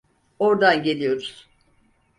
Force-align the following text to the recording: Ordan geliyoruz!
Ordan 0.39 0.83
geliyoruz! 0.83 1.47